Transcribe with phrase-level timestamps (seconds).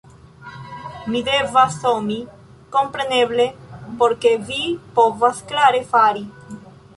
[1.15, 2.17] Mi devas zomi,
[2.77, 3.45] kompreneble,
[4.01, 4.65] por ke vi
[4.97, 6.27] povas klare fari